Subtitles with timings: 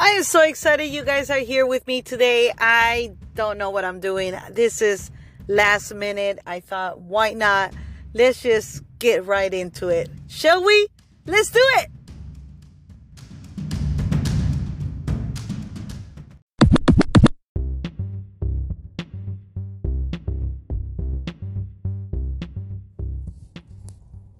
[0.00, 2.52] I am so excited you guys are here with me today.
[2.56, 4.32] I don't know what I'm doing.
[4.52, 5.10] This is
[5.48, 6.38] last minute.
[6.46, 7.74] I thought, why not?
[8.14, 10.08] Let's just get right into it.
[10.28, 10.86] Shall we?
[11.26, 11.90] Let's do it.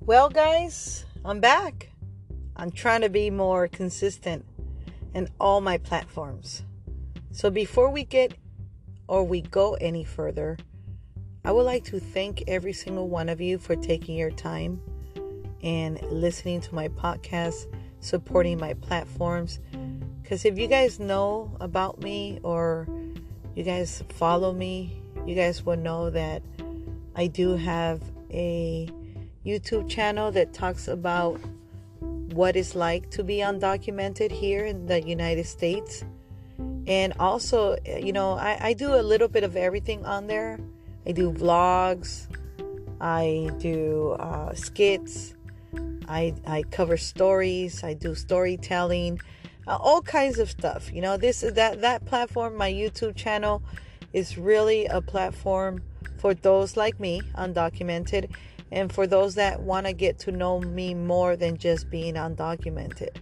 [0.07, 1.89] Well, guys, I'm back.
[2.55, 4.45] I'm trying to be more consistent
[5.15, 6.63] in all my platforms.
[7.33, 8.35] So before we get
[9.07, 10.57] or we go any further,
[11.45, 14.81] I would like to thank every single one of you for taking your time
[15.63, 17.67] and listening to my podcast,
[18.01, 19.61] supporting my platforms.
[20.23, 22.87] Because if you guys know about me or
[23.55, 26.43] you guys follow me, you guys will know that
[27.17, 28.89] I do have a
[29.45, 31.41] YouTube channel that talks about
[32.33, 36.05] what it's like to be undocumented here in the United States.
[36.87, 40.59] And also, you know, I, I do a little bit of everything on there.
[41.07, 42.27] I do vlogs,
[43.01, 45.35] I do uh, skits,
[46.09, 49.21] I, I cover stories, I do storytelling,
[49.67, 50.93] uh, all kinds of stuff.
[50.93, 53.63] You know, this is that that platform, my YouTube channel,
[54.13, 55.83] is really a platform
[56.19, 58.31] for those like me, undocumented,
[58.71, 63.17] and for those that want to get to know me more than just being undocumented.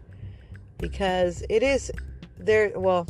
[0.78, 1.91] Because it is
[2.39, 3.06] there well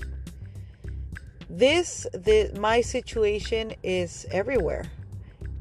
[1.48, 4.84] this the my situation is everywhere.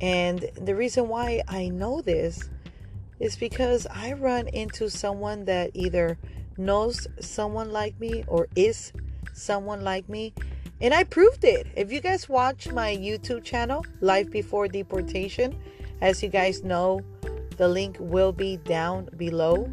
[0.02, 2.50] And the reason why I know this
[3.20, 6.18] is because I run into someone that either
[6.58, 8.92] knows someone like me or is
[9.34, 10.34] someone like me.
[10.82, 11.68] And I proved it.
[11.76, 15.58] If you guys watch my YouTube channel, Life Before Deportation,
[16.02, 17.02] as you guys know,
[17.58, 19.70] the link will be down below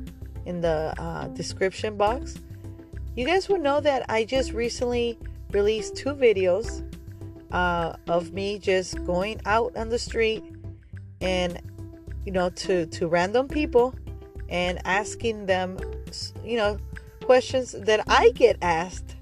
[0.46, 2.38] in the uh, description box.
[3.16, 5.18] You guys will know that I just recently
[5.50, 6.82] released two videos
[7.50, 10.42] uh, of me just going out on the street
[11.20, 11.60] and
[12.24, 13.94] you know to to random people
[14.48, 15.78] and asking them
[16.42, 16.78] you know
[17.22, 19.16] questions that I get asked,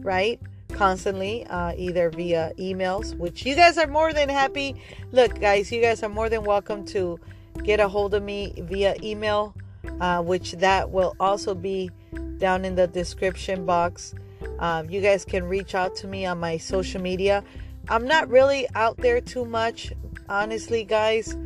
[0.00, 0.40] right?
[0.76, 4.76] Constantly, uh, either via emails, which you guys are more than happy.
[5.10, 7.18] Look, guys, you guys are more than welcome to
[7.64, 9.54] get a hold of me via email,
[10.00, 11.90] uh, which that will also be
[12.38, 14.14] down in the description box.
[14.58, 17.42] Um, you guys can reach out to me on my social media.
[17.88, 19.92] I'm not really out there too much,
[20.28, 21.36] honestly, guys.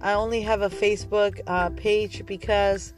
[0.00, 2.92] I only have a Facebook uh, page because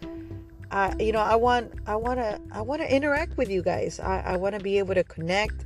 [0.70, 3.98] I, you know, I want, I want to, I want to interact with you guys.
[3.98, 5.64] I, I want to be able to connect.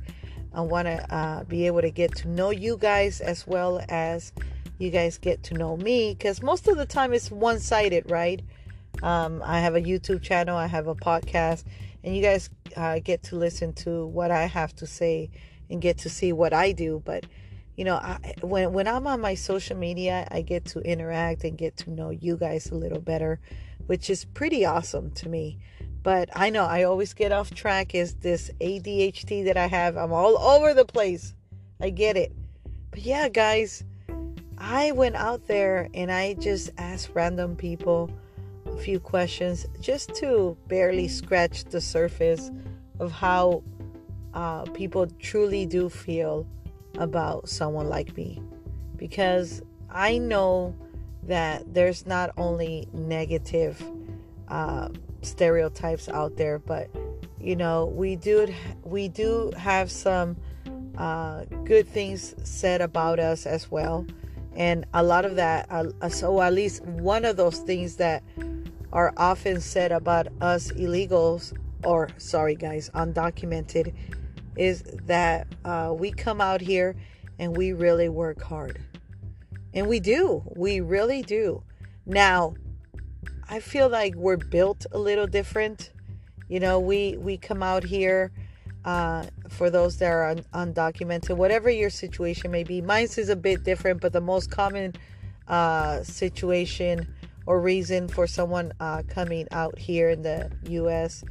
[0.53, 4.31] I want to uh, be able to get to know you guys as well as
[4.79, 6.13] you guys get to know me.
[6.13, 8.41] Because most of the time it's one-sided, right?
[9.03, 11.65] Um, I have a YouTube channel, I have a podcast,
[12.03, 15.29] and you guys uh, get to listen to what I have to say
[15.69, 17.01] and get to see what I do.
[17.05, 17.25] But
[17.75, 21.57] you know, I, when when I'm on my social media, I get to interact and
[21.57, 23.39] get to know you guys a little better
[23.87, 25.57] which is pretty awesome to me.
[26.03, 29.97] But I know I always get off track is this ADHD that I have.
[29.97, 31.33] I'm all over the place.
[31.81, 32.31] I get it.
[32.91, 33.83] But yeah, guys,
[34.57, 38.11] I went out there and I just asked random people
[38.67, 42.51] a few questions just to barely scratch the surface
[42.99, 43.63] of how
[44.33, 46.45] uh, people truly do feel
[46.97, 48.41] about someone like me.
[48.95, 50.75] Because I know
[51.27, 53.81] that there's not only negative
[54.47, 54.89] uh,
[55.21, 56.89] stereotypes out there, but
[57.39, 58.53] you know we do
[58.83, 60.37] we do have some
[60.97, 64.05] uh, good things said about us as well,
[64.55, 65.67] and a lot of that.
[65.69, 68.23] Uh, so at least one of those things that
[68.93, 71.53] are often said about us illegals,
[71.83, 73.93] or sorry guys, undocumented,
[74.55, 76.95] is that uh, we come out here
[77.39, 78.79] and we really work hard
[79.75, 80.41] and we do.
[80.55, 81.61] We really do.
[82.05, 82.55] Now,
[83.47, 85.91] I feel like we're built a little different.
[86.47, 88.31] You know, we we come out here
[88.85, 92.81] uh, for those that are un- undocumented, whatever your situation may be.
[92.81, 94.93] Mine is a bit different, but the most common
[95.47, 97.13] uh, situation
[97.45, 101.23] or reason for someone uh, coming out here in the U.S.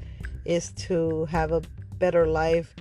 [0.44, 1.62] is to have a
[1.98, 2.74] better life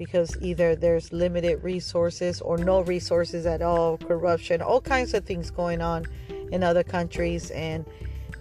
[0.00, 5.50] because either there's limited resources or no resources at all, corruption, all kinds of things
[5.50, 6.06] going on
[6.52, 7.50] in other countries.
[7.50, 7.84] And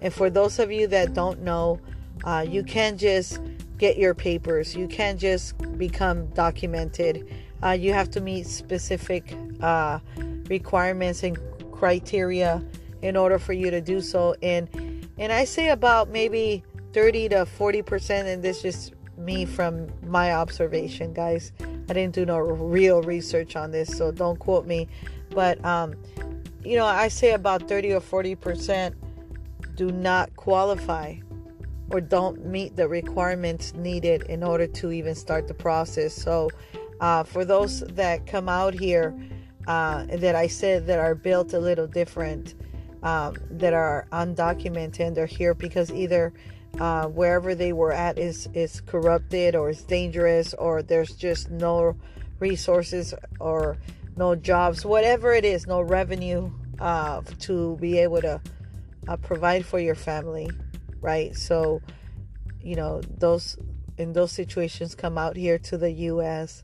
[0.01, 1.81] and for those of you that don't know,
[2.23, 3.41] uh, you can't just
[3.77, 4.73] get your papers.
[4.73, 7.29] You can't just become documented.
[7.61, 9.99] Uh, you have to meet specific uh,
[10.47, 11.37] requirements and
[11.73, 12.63] criteria
[13.01, 14.33] in order for you to do so.
[14.41, 14.69] And
[15.17, 16.63] and I say about maybe
[16.93, 21.51] 30 to 40 percent, and this just me from my observation, guys.
[21.89, 24.87] I didn't do no real research on this, so don't quote me.
[25.31, 25.95] But um,
[26.63, 28.95] you know, I say about 30 or 40 percent
[29.75, 31.15] do not qualify
[31.91, 36.13] or don't meet the requirements needed in order to even start the process.
[36.13, 36.49] So,
[36.99, 39.17] uh, for those that come out here,
[39.67, 42.55] uh, that I said that are built a little different,
[43.03, 46.33] um, that are undocumented, and they're here because either
[46.79, 51.95] uh, wherever they were at is is corrupted or is dangerous or there's just no
[52.39, 53.77] resources or
[54.15, 58.41] no jobs, whatever it is, no revenue uh, to be able to
[59.07, 60.49] uh, provide for your family,
[61.01, 61.35] right?
[61.35, 61.81] So,
[62.61, 63.57] you know, those
[63.97, 66.63] in those situations come out here to the U.S.,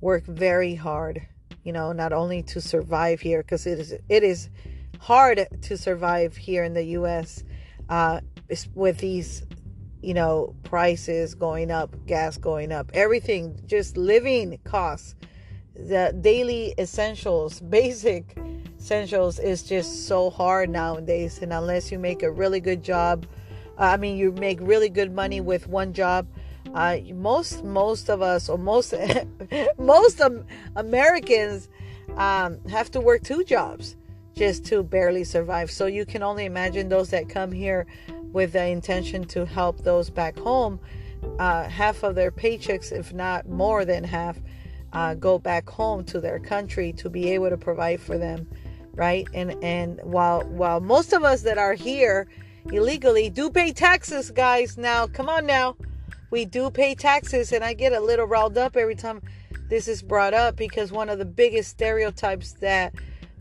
[0.00, 1.26] work very hard,
[1.64, 4.48] you know, not only to survive here because it is it is
[5.00, 7.44] hard to survive here in the U.S.
[7.88, 8.20] Uh,
[8.74, 9.44] with these,
[10.02, 15.14] you know, prices going up, gas going up, everything, just living costs,
[15.74, 18.36] the daily essentials, basic
[18.78, 21.40] essentials is just so hard nowadays.
[21.42, 23.26] And unless you make a really good job,
[23.78, 26.26] uh, I mean, you make really good money with one job.
[26.74, 28.92] Uh, most most of us, or most
[29.78, 30.44] most um,
[30.74, 31.68] Americans,
[32.16, 33.96] um, have to work two jobs
[34.36, 35.70] just to barely survive.
[35.70, 37.86] So you can only imagine those that come here
[38.32, 40.78] with the intention to help those back home.
[41.38, 44.38] Uh, half of their paychecks, if not more than half,
[44.92, 48.46] uh, go back home to their country to be able to provide for them
[48.96, 49.28] right?
[49.34, 52.26] And and while while most of us that are here
[52.72, 54.76] illegally do pay taxes, guys.
[54.76, 55.76] Now, come on now.
[56.30, 59.22] We do pay taxes and I get a little riled up every time
[59.68, 62.94] this is brought up because one of the biggest stereotypes that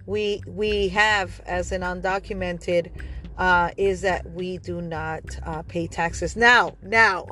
[0.06, 2.92] we we have as an undocumented
[3.38, 6.36] uh, is that we do not uh, pay taxes.
[6.36, 7.28] Now, now,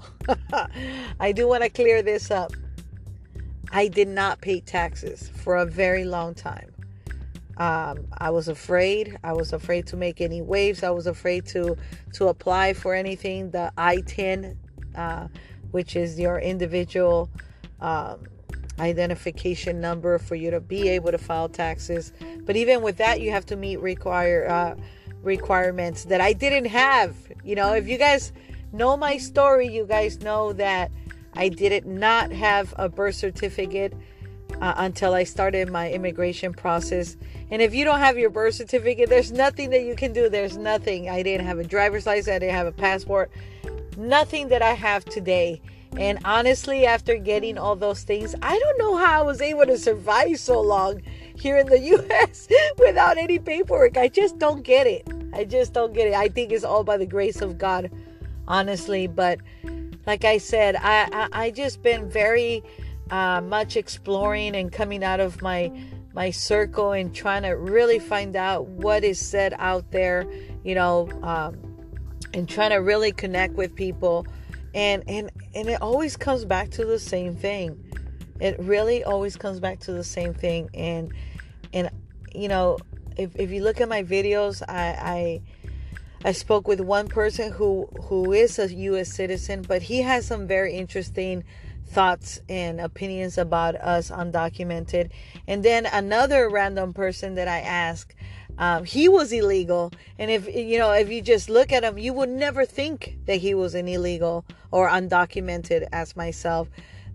[1.20, 2.52] I do want to clear this up.
[3.72, 6.74] I did not pay taxes for a very long time.
[7.58, 9.18] Um, I was afraid.
[9.24, 10.84] I was afraid to make any waves.
[10.84, 11.78] I was afraid to
[12.14, 13.52] to apply for anything.
[13.52, 14.58] The ITIN,
[14.96, 15.28] uh,
[15.72, 17.30] which is your individual
[17.80, 18.25] um,
[18.80, 22.12] identification number for you to be able to file taxes.
[22.46, 24.75] But even with that, you have to meet require uh,
[25.22, 27.16] requirements that I didn't have.
[27.44, 28.31] You know, if you guys
[28.72, 30.92] know my story, you guys know that
[31.36, 33.94] I did not have a birth certificate
[34.62, 37.18] uh, until I started my immigration process.
[37.52, 40.30] And if you don't have your birth certificate, there's nothing that you can do.
[40.30, 41.10] There's nothing.
[41.10, 43.31] I didn't have a driver's license, I didn't have a passport,
[43.98, 45.62] nothing that I have today.
[45.98, 49.78] And honestly, after getting all those things, I don't know how I was able to
[49.78, 51.01] survive so long
[51.36, 52.48] here in the US
[52.78, 53.98] without any paperwork.
[53.98, 55.07] I just don't get it.
[55.34, 56.13] I just don't get it.
[56.13, 57.92] I think it's all by the grace of God,
[58.48, 59.07] honestly.
[59.07, 59.40] But
[60.06, 62.63] like I said, I I, I just been very
[63.12, 65.72] uh, much exploring and coming out of my
[66.13, 70.25] my circle and trying to really find out what is said out there,
[70.63, 71.57] you know, um,
[72.34, 74.25] and trying to really connect with people,
[74.74, 77.84] and and and it always comes back to the same thing.
[78.40, 81.14] It really always comes back to the same thing, and
[81.74, 81.90] and
[82.34, 82.78] you know,
[83.18, 84.88] if if you look at my videos, I.
[85.00, 85.42] I
[86.25, 89.14] I spoke with one person who who is a U.S.
[89.14, 91.44] citizen, but he has some very interesting
[91.86, 95.12] thoughts and opinions about us undocumented.
[95.48, 98.15] And then another random person that I asked,
[98.57, 99.91] um, he was illegal.
[100.19, 103.38] And if, you know, if you just look at him, you would never think that
[103.38, 106.69] he was an illegal or undocumented as myself.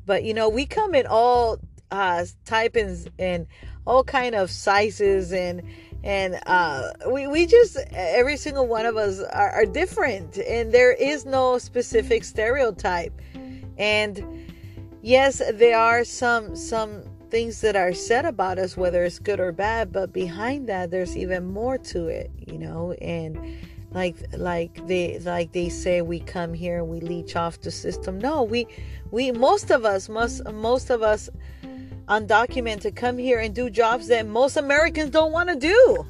[0.06, 1.58] But, you know, we come in all
[1.90, 3.46] uh, typings and
[3.86, 5.62] all kind of sizes and,
[6.04, 10.92] and uh, we, we just every single one of us are, are different and there
[10.92, 13.12] is no specific stereotype
[13.78, 14.24] and
[15.02, 19.52] yes, there are some some things that are said about us, whether it's good or
[19.52, 22.92] bad, but behind that, there's even more to it, you know.
[23.00, 23.58] And
[23.90, 28.18] like like they like they say, we come here and we leech off the system.
[28.18, 28.66] No, we
[29.10, 31.30] we most of us most most of us
[32.08, 36.06] undocumented come here and do jobs that most Americans don't want to do.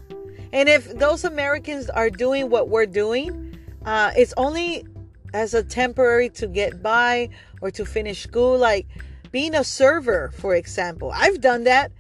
[0.53, 4.87] And if those Americans are doing what we're doing, uh, it's only
[5.35, 7.29] as a temporary to get by
[7.61, 8.87] or to finish school like
[9.30, 11.12] being a server for example.
[11.14, 11.92] I've done that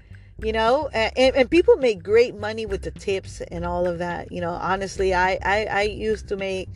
[0.42, 4.32] you know and, and people make great money with the tips and all of that
[4.32, 4.50] you know.
[4.50, 6.68] Honestly I, I i used to make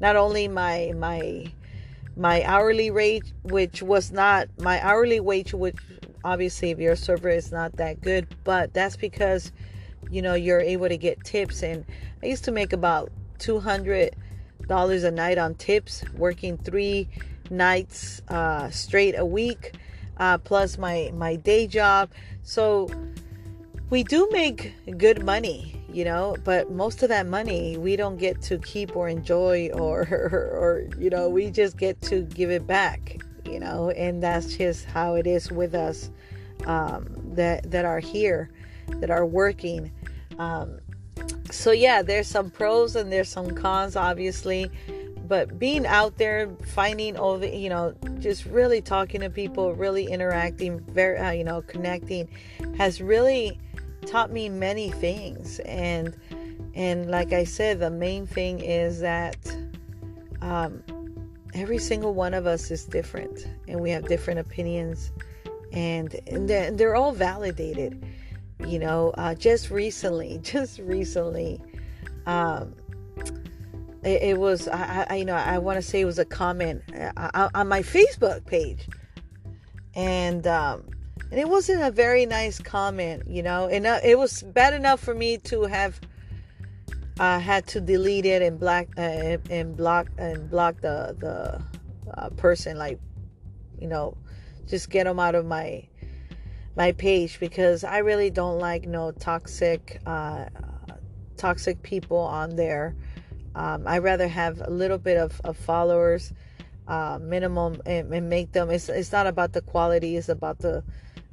[0.00, 1.52] not only my my
[2.16, 5.76] my hourly rate which was not my hourly wage which
[6.24, 9.52] obviously if you're a server is not that good but that's because
[10.10, 11.62] you know you're able to get tips.
[11.62, 11.84] And
[12.22, 14.14] i used to make about 200
[14.68, 17.08] dollars a night on tips working three
[17.50, 19.74] nights uh, straight a week,
[20.18, 22.10] uh, plus my my day job.
[22.42, 22.88] So
[23.90, 28.42] we do make good money, you know, but most of that money we don't get
[28.42, 33.18] to keep or enjoy, or or, you know, we just get to give it back,
[33.44, 36.10] you know, and that's just how it is with us
[36.66, 38.50] um, that that are here,
[39.00, 39.92] that are working.
[40.38, 40.80] Um,
[41.50, 44.70] so yeah, there's some pros and there's some cons, obviously.
[45.26, 50.06] But being out there, finding all the, you know, just really talking to people, really
[50.06, 52.28] interacting, very, uh, you know, connecting,
[52.76, 53.58] has really
[54.06, 55.58] taught me many things.
[55.60, 56.16] And
[56.74, 59.36] and like I said, the main thing is that
[60.42, 60.82] um,
[61.54, 65.10] every single one of us is different, and we have different opinions,
[65.72, 68.04] and, and they're, they're all validated
[68.66, 71.60] you know uh, just recently just recently
[72.26, 72.74] um,
[74.06, 76.82] it, it was I, I, you know i want to say it was a comment
[77.16, 78.88] uh, on my facebook page
[79.94, 80.84] and um,
[81.30, 85.00] and it wasn't a very nice comment you know and uh, it was bad enough
[85.00, 86.00] for me to have
[87.18, 91.62] uh, had to delete it and black uh, and block and block the the
[92.14, 93.00] uh, person like
[93.80, 94.16] you know
[94.66, 95.86] just get them out of my
[96.76, 100.46] my page because I really don't like no toxic uh,
[101.36, 102.94] toxic people on there.
[103.56, 106.32] Um, I rather have a little bit of, of followers,
[106.86, 108.70] uh, minimum, and, and, make them.
[108.70, 110.16] It's it's not about the quality.
[110.16, 110.84] It's about the.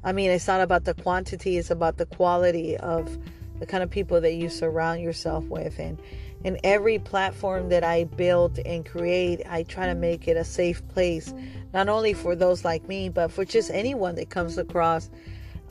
[0.03, 1.57] I mean, it's not about the quantity.
[1.57, 3.17] It's about the quality of
[3.59, 6.01] the kind of people that you surround yourself with, and
[6.43, 10.85] in every platform that I build and create, I try to make it a safe
[10.89, 11.33] place,
[11.73, 15.09] not only for those like me, but for just anyone that comes across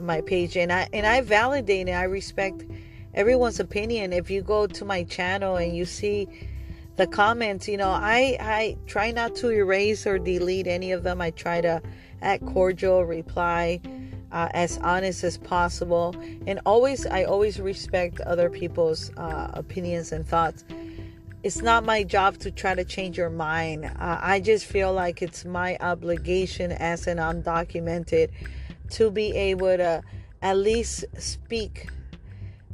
[0.00, 2.64] my page and I and I validate and I respect
[3.14, 4.12] everyone's opinion.
[4.12, 6.28] If you go to my channel and you see
[6.96, 11.20] the comments, you know, I I try not to erase or delete any of them.
[11.20, 11.82] I try to
[12.20, 13.80] act cordial, reply
[14.30, 16.14] uh, as honest as possible,
[16.46, 20.64] and always I always respect other people's uh, opinions and thoughts.
[21.42, 23.84] It's not my job to try to change your mind.
[23.84, 28.30] Uh, I just feel like it's my obligation as an undocumented
[28.90, 30.02] to be able to
[30.40, 31.88] at least speak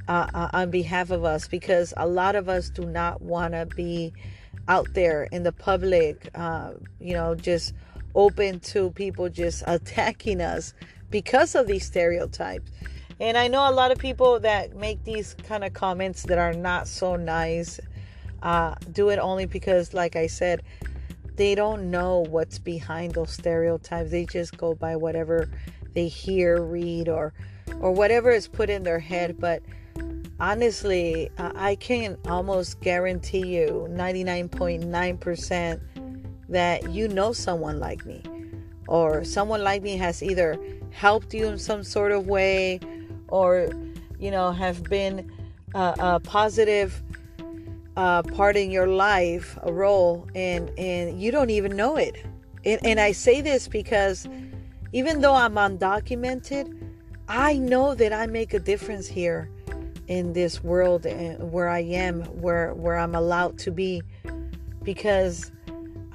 [0.08, 3.66] uh, uh, on behalf of us because a lot of us do not want to
[3.66, 4.12] be
[4.66, 7.74] out there in the public, uh, you know, just
[8.14, 10.74] open to people just attacking us
[11.10, 12.70] because of these stereotypes.
[13.20, 16.52] And I know a lot of people that make these kind of comments that are
[16.52, 17.80] not so nice
[18.42, 20.62] uh, do it only because, like I said,
[21.34, 24.10] they don't know what's behind those stereotypes.
[24.10, 25.48] They just go by whatever
[25.94, 27.32] they hear, read, or
[27.80, 29.40] or whatever is put in their head.
[29.40, 29.62] But
[30.40, 35.80] honestly, I can almost guarantee you 99.9%
[36.48, 38.22] that you know someone like me,
[38.86, 40.58] or someone like me has either
[40.90, 42.80] helped you in some sort of way,
[43.28, 43.68] or
[44.18, 45.30] you know have been
[45.74, 47.02] a, a positive
[47.96, 52.24] uh, part in your life, a role, and and you don't even know it.
[52.64, 54.26] And, and I say this because
[54.92, 56.74] even though I'm undocumented,
[57.28, 59.50] I know that I make a difference here
[60.08, 64.02] in this world eh, where I am, where where I'm allowed to be,
[64.82, 65.52] because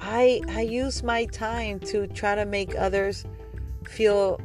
[0.00, 3.24] I I use my time to try to make others
[3.88, 4.40] feel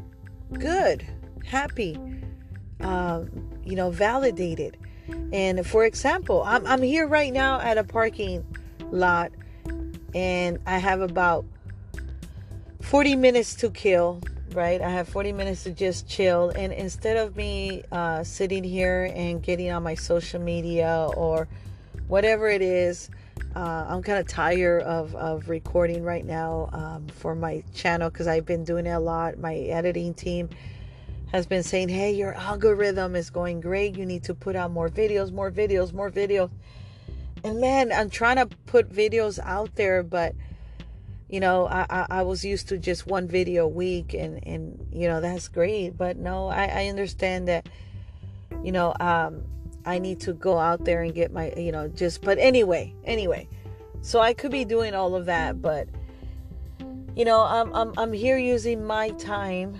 [0.53, 1.06] good,
[1.46, 2.00] happy,
[2.79, 3.29] um,
[3.65, 4.77] you know, validated.
[5.34, 8.46] And for example, I'm I'm here right now at a parking
[8.91, 9.32] lot,
[10.13, 11.46] and I have about
[12.82, 14.22] 40 minutes to kill,
[14.53, 14.82] right?
[14.82, 16.50] I have 40 minutes to just chill.
[16.50, 21.48] And instead of me uh, sitting here and getting on my social media or
[22.08, 23.10] whatever it is,
[23.56, 28.27] uh, I'm kind of tired of, of recording right now um, for my channel because
[28.27, 29.38] I've been doing it a lot.
[29.38, 30.50] My editing team
[31.32, 33.98] has been saying, hey, your algorithm is going great.
[33.98, 36.50] You need to put out more videos, more videos, more videos.
[37.44, 40.36] And man, I'm trying to put videos out there, but
[41.29, 44.88] you know I, I, I was used to just one video a week and and
[44.91, 45.98] you know that's great.
[45.98, 47.69] But no i i understand that
[48.63, 49.43] you know um
[49.86, 53.48] i need to go out there and get my you know just but anyway anyway.
[54.01, 55.88] So i could be doing all of that but
[57.15, 59.79] you know i'm i'm, I'm here using my time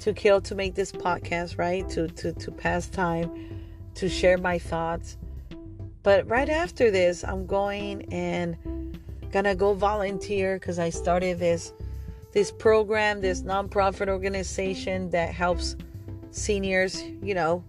[0.00, 1.88] to kill to make this podcast right?
[1.90, 3.64] To to to pass time
[3.94, 5.16] to share my thoughts.
[6.02, 8.56] But right after this i'm going and
[9.32, 11.72] gonna go volunteer because I started this
[12.32, 15.76] this program, this nonprofit organization that helps
[16.30, 17.02] seniors.
[17.22, 17.64] You know,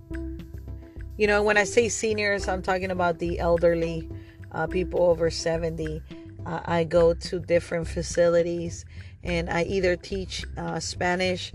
[1.17, 4.09] you know when I say seniors, I'm talking about the elderly,
[4.51, 6.01] uh, people over 70.
[6.45, 8.85] uh, I go to different facilities
[9.23, 11.51] and I either teach uh, Spanish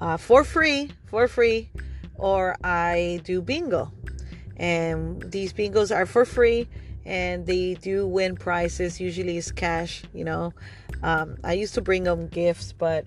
[0.00, 1.70] uh, for free, for free,
[2.14, 3.92] or I do bingo.
[4.56, 6.68] And these bingos are for free
[7.04, 9.00] and they do win prizes.
[9.00, 10.52] Usually it's cash, you know.
[11.02, 13.04] Um, I used to bring them gifts, but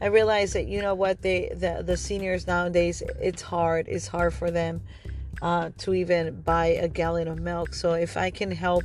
[0.00, 3.88] I realized that you know what they the the seniors nowadays it's hard.
[3.88, 4.80] It's hard for them
[5.42, 7.74] uh, to even buy a gallon of milk.
[7.74, 8.84] So if I can help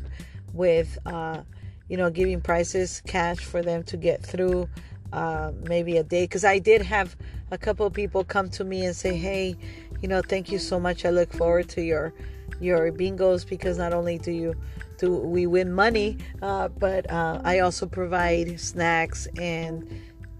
[0.54, 1.42] with uh,
[1.88, 4.70] you know giving prices cash for them to get through
[5.14, 7.16] uh, maybe a day, because I did have
[7.52, 9.56] a couple of people come to me and say, hey,
[10.02, 11.06] you know, thank you so much.
[11.06, 12.14] I look forward to your
[12.60, 14.56] your bingos because not only do you
[14.98, 19.90] do we win money, uh, but uh, I also provide snacks and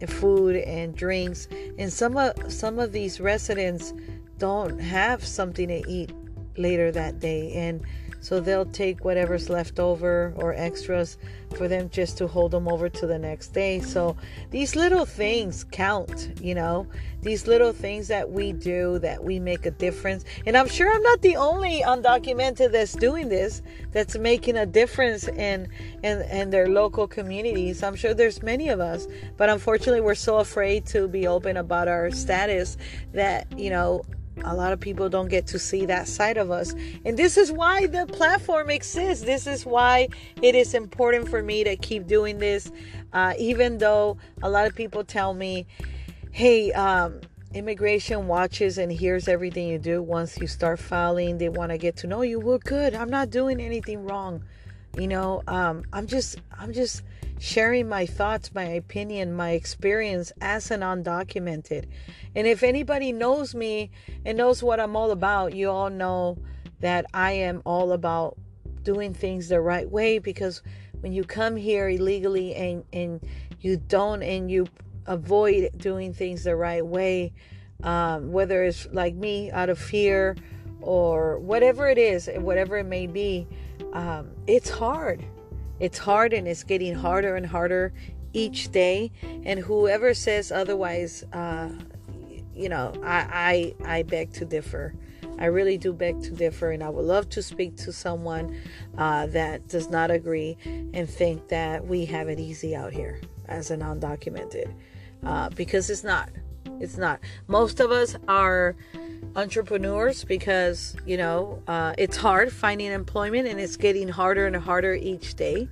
[0.08, 1.48] food and drinks.
[1.78, 3.94] And some of some of these residents
[4.38, 6.12] don't have something to eat
[6.58, 7.82] later that day, and
[8.22, 11.18] so they'll take whatever's left over or extras
[11.56, 13.80] for them just to hold them over to the next day.
[13.80, 14.16] So
[14.52, 16.86] these little things count, you know,
[17.22, 20.24] these little things that we do that we make a difference.
[20.46, 23.62] And I'm sure I'm not the only undocumented that's doing this,
[23.92, 25.68] that's making a difference in
[26.04, 27.84] in, in their local communities.
[27.84, 29.08] I'm sure there's many of us,
[29.38, 32.78] but unfortunately we're so afraid to be open about our status
[33.14, 34.04] that, you know,
[34.44, 36.74] a lot of people don't get to see that side of us.
[37.06, 39.24] And this is why the platform exists.
[39.24, 40.10] This is why
[40.42, 42.72] it is important for me to keep doing this.
[43.12, 45.66] Uh, even though a lot of people tell me,
[46.32, 47.20] hey, um,
[47.54, 50.02] immigration watches and hears everything you do.
[50.02, 52.40] Once you start filing, they want to get to know you.
[52.40, 52.94] Well, good.
[52.94, 54.44] I'm not doing anything wrong.
[54.98, 57.04] You know, um, I'm just, I'm just
[57.40, 61.86] sharing my thoughts, my opinion, my experience as an undocumented.
[62.36, 63.92] And if anybody knows me
[64.26, 66.38] and knows what I'm all about, you all know
[66.82, 68.38] that I am all about
[68.84, 70.62] doing things the right way because
[71.00, 73.22] when you come here illegally and, and
[73.62, 74.68] you don't and you
[75.08, 77.34] avoid doing things the right way,
[77.84, 80.36] um, whether it's like me out of fear
[80.82, 83.48] or whatever it is, whatever it may be,
[83.94, 85.26] um, it's hard
[85.80, 87.94] it's hard and it's getting harder and harder
[88.34, 89.12] each day.
[89.44, 91.70] And whoever says otherwise, uh,
[92.54, 94.94] you know, I, I I beg to differ.
[95.40, 98.60] I really do beg to differ, and I would love to speak to someone
[98.98, 100.58] uh, that does not agree
[100.94, 104.74] and think that we have it easy out here as an undocumented,
[105.24, 106.30] uh, because it's not.
[106.82, 107.22] It's not.
[107.48, 108.76] Most of us are
[109.36, 114.94] entrepreneurs because you know uh, it's hard finding employment and it's getting harder and harder
[114.94, 115.68] each day.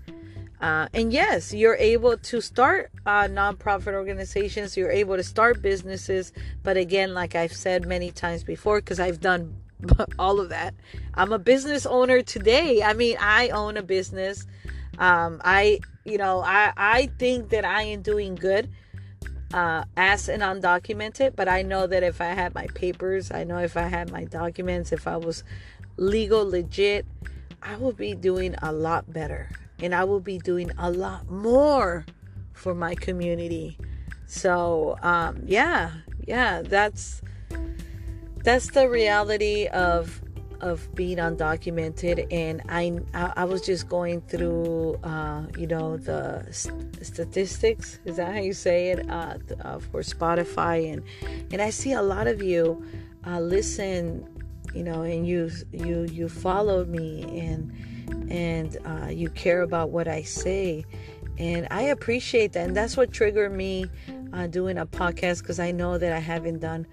[0.59, 6.33] Uh, and yes you're able to start uh, nonprofit organizations you're able to start businesses.
[6.63, 9.55] But again like i've said many times before because i've done
[10.19, 10.73] all of that
[11.13, 12.81] i'm a business owner today.
[12.81, 14.47] I mean i own a business.
[14.97, 18.69] Um, i you know i i think that i am doing good
[19.53, 23.59] uh, as an undocumented, but I know that if I had my papers, I know
[23.59, 25.43] if I had my documents, if I was
[25.97, 27.05] legal, legit,
[27.61, 32.05] I would be doing a lot better and I will be doing a lot more
[32.53, 33.77] for my community.
[34.25, 35.91] So, um, yeah,
[36.25, 37.21] yeah, that's
[38.43, 40.21] that's the reality of
[40.61, 42.99] of being undocumented and I,
[43.35, 48.53] I was just going through uh, you know the st- statistics is that how you
[48.53, 49.09] say it?
[49.09, 51.03] Uh, uh, for Spotify and
[51.51, 52.83] and I see a lot of you
[53.25, 54.27] uh, listen
[54.73, 57.71] you know and you you you followed me and
[58.31, 60.85] and uh, you care about what I say
[61.37, 63.85] and I appreciate that and that's what triggered me
[64.33, 66.87] uh, doing a podcast because I know that I haven't done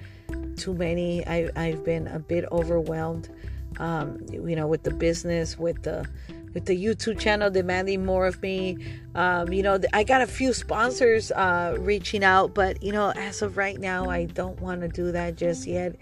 [0.56, 1.26] too many.
[1.26, 3.28] I, I've been a bit overwhelmed
[3.78, 6.06] um, you know, with the business, with the
[6.54, 8.78] with the YouTube channel demanding more of me.
[9.16, 13.42] Um, you know, I got a few sponsors uh, reaching out, but you know, as
[13.42, 15.96] of right now, I don't want to do that just yet.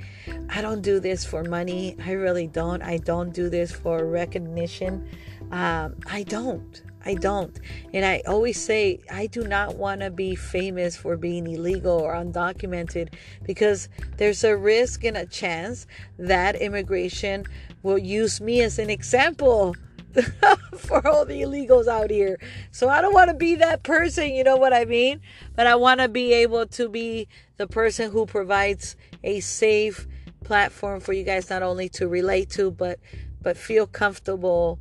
[0.51, 1.97] I don't do this for money.
[2.05, 2.83] I really don't.
[2.83, 5.09] I don't do this for recognition.
[5.51, 6.83] Um, I don't.
[7.05, 7.59] I don't.
[7.93, 12.15] And I always say I do not want to be famous for being illegal or
[12.15, 15.87] undocumented because there's a risk and a chance
[16.19, 17.45] that immigration
[17.83, 19.75] will use me as an example
[20.77, 22.39] for all the illegals out here.
[22.71, 25.21] So I don't want to be that person, you know what I mean?
[25.57, 30.07] But I want to be able to be the person who provides a safe
[30.45, 32.99] platform for you guys not only to relate to but
[33.43, 34.79] but feel comfortable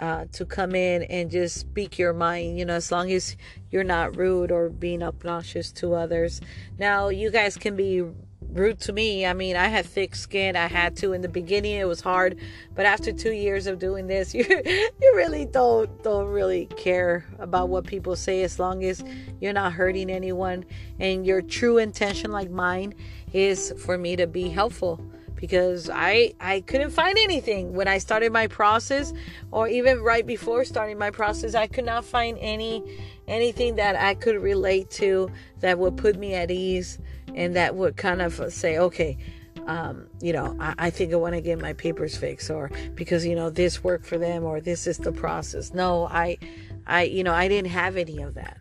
[0.00, 3.36] uh, to come in and just speak your mind, you know, as long as
[3.70, 6.40] you're not rude or being obnoxious to others.
[6.78, 8.04] Now, you guys can be
[8.52, 9.26] rude to me.
[9.26, 10.56] I mean, I had thick skin.
[10.56, 11.76] I had to in the beginning.
[11.76, 12.38] It was hard,
[12.74, 17.68] but after two years of doing this, you you really don't don't really care about
[17.68, 19.02] what people say as long as
[19.40, 20.64] you're not hurting anyone
[20.98, 22.94] and your true intention, like mine,
[23.32, 25.00] is for me to be helpful
[25.46, 27.74] because I I couldn't find anything.
[27.74, 29.12] When I started my process
[29.50, 32.82] or even right before starting my process I could not find any
[33.28, 35.30] anything that I could relate to
[35.60, 36.98] that would put me at ease
[37.34, 39.18] and that would kind of say okay
[39.66, 43.26] um, you know I, I think I want to get my papers fixed or because
[43.26, 45.74] you know this worked for them or this is the process.
[45.74, 46.38] No I
[46.86, 48.56] I you know I didn't have any of that.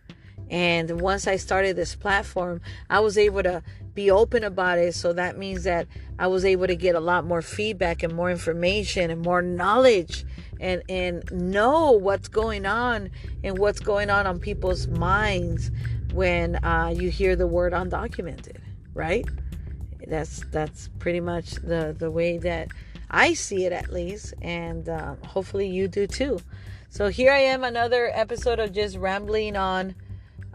[0.50, 4.96] And once I started this platform, I was able to be open about it.
[4.96, 8.32] So that means that I was able to get a lot more feedback and more
[8.32, 10.26] information and more knowledge
[10.60, 13.10] and, and know what's going on
[13.44, 15.72] and what's going on on people's minds
[16.14, 18.58] when uh, you hear the word undocumented,
[18.94, 19.26] right?
[20.08, 22.68] That's that's pretty much the the way that
[23.10, 26.40] I see it at least, and uh, hopefully you do too.
[26.90, 29.96] So here I am, another episode of just rambling on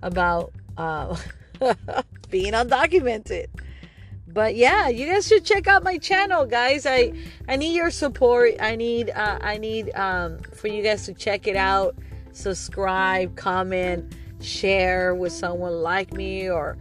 [0.03, 1.17] about uh,
[2.31, 3.47] being undocumented.
[4.27, 6.87] But yeah, you guys should check out my channel, guys.
[6.87, 7.13] I
[7.49, 8.55] I need your support.
[8.61, 11.97] I need uh, I need um, for you guys to check it out,
[12.33, 16.77] subscribe, comment, share with someone like me, or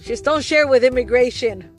[0.00, 1.70] just don't share with immigration.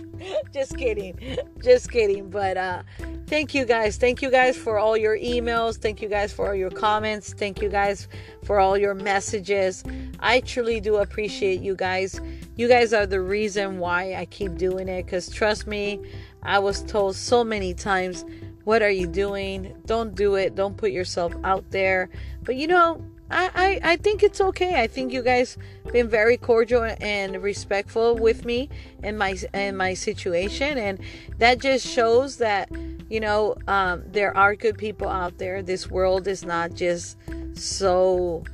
[0.52, 1.18] just kidding,
[1.62, 2.30] just kidding.
[2.30, 2.82] But uh,
[3.26, 3.96] thank you guys.
[3.96, 5.76] Thank you guys for all your emails.
[5.76, 7.32] Thank you guys for all your comments.
[7.32, 8.08] Thank you guys
[8.44, 9.84] for all your messages.
[10.20, 12.20] I truly do appreciate you guys.
[12.56, 16.00] You guys are the reason why I keep doing it because trust me,
[16.42, 18.24] I was told so many times,
[18.64, 19.74] What are you doing?
[19.86, 20.54] Don't do it.
[20.54, 22.10] Don't put yourself out there.
[22.42, 24.80] But you know, I, I, I think it's okay.
[24.80, 25.56] I think you guys
[25.92, 28.68] been very cordial and respectful with me
[29.02, 30.98] and my and my situation, and
[31.38, 32.70] that just shows that
[33.08, 35.62] you know um, there are good people out there.
[35.62, 37.16] This world is not just
[37.54, 38.44] so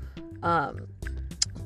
[0.42, 0.86] um,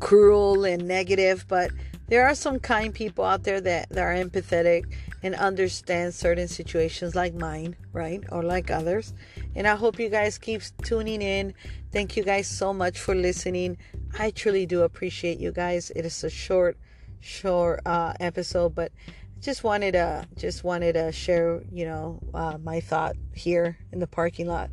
[0.01, 1.71] cruel and negative, but
[2.09, 4.85] there are some kind people out there that, that are empathetic
[5.23, 8.23] and understand certain situations like mine, right?
[8.31, 9.13] Or like others.
[9.55, 11.55] And I hope you guys keep tuning in.
[11.93, 13.77] Thank you guys so much for listening.
[14.19, 15.91] I truly do appreciate you guys.
[15.95, 16.79] It is a short,
[17.21, 18.93] short uh, episode, but
[19.41, 24.07] just wanted to just wanted to share, you know, uh, my thought here in the
[24.07, 24.71] parking lot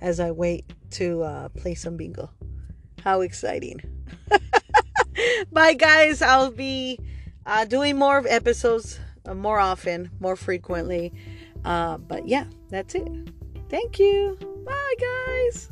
[0.00, 2.30] as I wait to uh, play some bingo.
[3.02, 3.80] How exciting!
[5.52, 6.22] Bye, guys.
[6.22, 6.98] I'll be
[7.44, 8.98] uh, doing more episodes
[9.34, 11.12] more often, more frequently.
[11.64, 13.08] Uh, but yeah, that's it.
[13.68, 14.38] Thank you.
[14.64, 15.70] Bye, guys.